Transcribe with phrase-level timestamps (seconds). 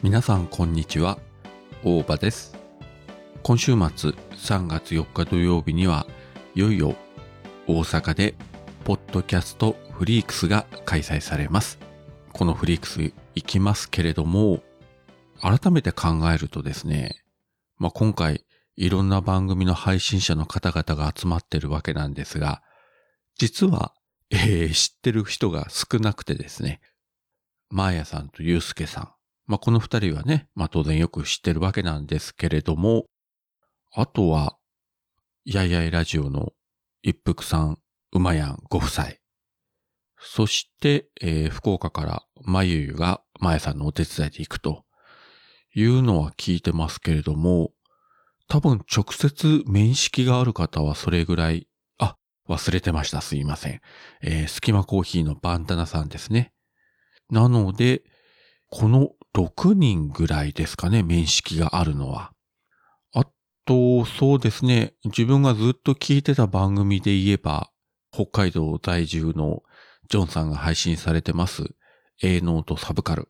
[0.00, 1.18] 皆さんこんにちは
[1.82, 2.56] 大場です
[3.42, 6.06] 今週末3月4日土曜日には
[6.54, 6.94] いよいよ
[7.66, 8.36] 大阪で
[8.84, 11.80] ポッドキャストフリークスが開催されます
[12.32, 14.60] このフリークス行きますけれども
[15.40, 17.16] 改めて考えるとですね
[17.76, 18.44] まあ、今回
[18.76, 22.62] いろんな番組の配信者の方々が集まってるわけなんですが
[23.36, 23.94] 実は、
[24.30, 26.80] えー、知ってる人が少なくてですね
[27.68, 29.17] マーヤさんとユうスケさん。
[29.48, 33.06] まあ、この二人はね、まあ、当然よく知ってるわけなんですけれども、
[33.92, 34.58] あとは、
[35.44, 36.52] やいやいラジオの
[37.02, 37.78] 一服さん、
[38.12, 39.06] 馬やんご夫妻。
[40.20, 44.84] そして、えー、福岡からまゆゆがまやさんのお手伝いで行くと
[45.74, 47.70] いうのは聞いてますけれども、
[48.48, 52.18] 多分直接面識がある方はそれぐらい、あ、
[52.50, 53.22] 忘れてました。
[53.22, 53.80] すいません。
[54.20, 56.52] えー、スキマコーヒーのバンタナさんですね。
[57.30, 58.02] なので、
[58.70, 62.32] この6人ぐらいですかね、面識があるのは。
[63.14, 63.24] あ
[63.64, 67.70] と、そうですね、自分がずっと聞いてた番組で言えば、
[68.10, 69.62] 北海道在住の
[70.08, 71.74] ジョンさんが配信されてます、
[72.20, 73.28] 営農とサブカル。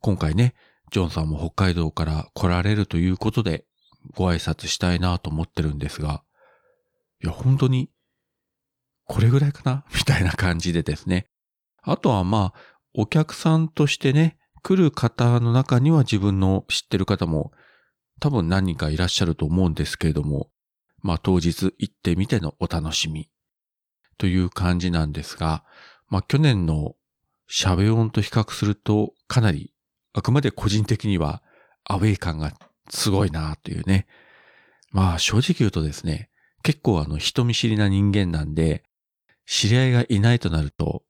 [0.00, 0.54] 今回ね、
[0.92, 3.64] ジョンさんも北海道から来られるということで、
[4.14, 6.22] ご挨拶したいなと思ってるんですが、
[7.24, 7.90] いや、本当に、
[9.06, 9.84] これぐらいかな？
[9.94, 11.26] みたいな感じでですね。
[11.82, 12.60] あとはまあ、
[12.92, 17.52] お客さんとしてね、来る方の中には自分の知ってる方も
[18.18, 20.50] 多分何人かいらっしゃると思うんですけれども、
[21.02, 23.30] まあ当日行ってみてのお楽しみ
[24.18, 25.62] という感じなんですが、
[26.08, 26.96] まあ去年の
[27.46, 29.72] シャベオンと比較するとかなり
[30.14, 31.44] あくまで個人的には
[31.84, 32.50] アウェイ感が
[32.90, 34.08] すごいなというね。
[34.90, 36.28] まあ正直言うとですね、
[36.64, 38.82] 結構あの人見知りな人間なんで、
[39.46, 41.04] 知り合いがいないとなると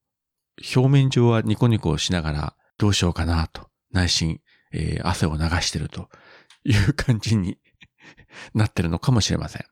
[0.77, 4.41] 表面上はニコニコしながらどうしようかなと、内心、
[4.72, 6.09] えー、汗を流してると
[6.64, 7.59] いう感じに
[8.54, 9.64] なってるのかもしれません。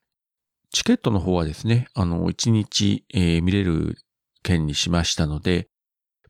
[0.71, 3.99] チケットの方はですね、あの、1日、えー、見れる
[4.43, 5.69] 件にしましたので、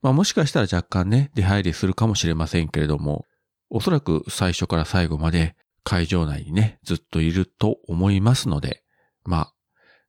[0.02, 3.26] まあもしかしたら若干ね、出入りするかもしれませんけれども、
[3.70, 8.82] おそらく最初から最後まで会場内にね、ずっといると思いますので、
[9.24, 9.52] ま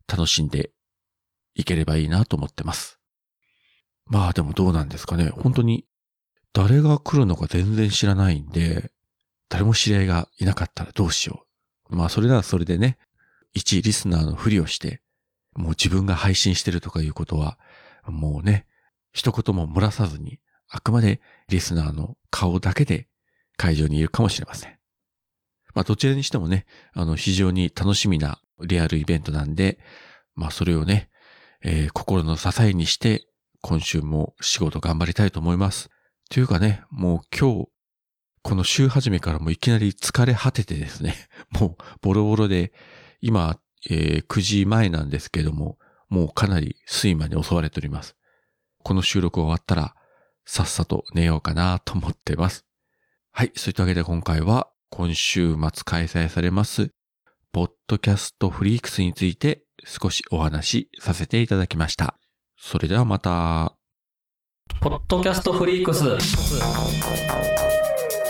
[0.07, 0.71] あ、楽しんで
[1.53, 2.99] いければいいなと思ってます。
[4.05, 5.29] まあでもどうなんですかね。
[5.29, 5.85] 本当に
[6.55, 8.89] 誰が来るのか全然知らないんで、
[9.49, 11.45] 誰も知り合いがいなかったらどうしよ
[11.89, 11.95] う。
[11.97, 12.97] まあそれならそれでね、
[13.53, 15.01] 一リスナーのふりをして、
[15.53, 17.59] もう自分が配信してるとかいうことは、
[18.05, 18.67] もうね、
[19.11, 20.39] 一言も漏らさずに、
[20.69, 23.09] あくまでリスナーの顔だけで
[23.57, 24.77] 会場にいるかもしれません。
[25.73, 29.77] まあどちらにしてもね、あの非常に楽しみなリアルイベントなんで、
[30.35, 31.09] まあそれをね、
[31.61, 33.27] えー、心の支えにして
[33.61, 35.89] 今週も仕事頑張りたいと思います。
[36.29, 37.67] というかね、もう今日、
[38.41, 41.15] この週始めからもいきなり疲れ果ててですね、
[41.59, 42.73] もうボロボロで、
[43.21, 43.59] 今、
[43.89, 45.77] えー、9時前なんですけども、
[46.09, 48.15] もうかなり睡魔に襲われております。
[48.83, 49.95] この収録終わったら、
[50.45, 52.65] さっさと寝ようかなと思ってます。
[53.31, 56.91] はい、そういったわけで今回は今週末開催されます、
[57.51, 62.17] ポッドキャストフリークスについて少しお話しさせていただきました。
[62.57, 63.74] それではまた。
[64.85, 66.03] ポッドキャストフリークス。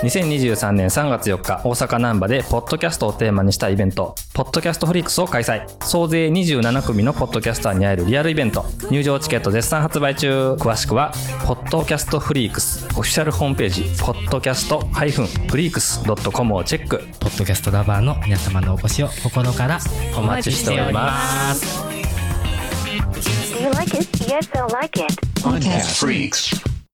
[0.05, 5.67] 2023年3月4日、大阪難波で、ポッドキャストをテーマにしたイベント、ポッドキャストフリークスを開催。
[5.83, 8.63] 総勢27組のポッドキャスターに会えるリアルイベント。
[8.89, 10.53] 入場チケット絶賛発売中。
[10.53, 11.11] 詳しくは、
[11.45, 16.99] ポッドキャストフリークス、オフィシャルホームページ、ポッドキャストフリークス .com をチェック。
[17.19, 19.77] ポッドキャストラバーの皆様のお越しを心から
[20.17, 22.04] お待ちしております。
[23.59, 24.07] You like it?
[24.27, 25.15] Yes, they'll like it.
[25.35, 26.74] Podcast Freaks.